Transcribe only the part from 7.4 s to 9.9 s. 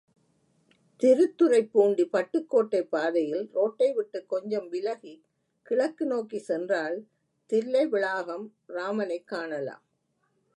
தில்லைவிளாகம் ராமனைக் காணலாம்.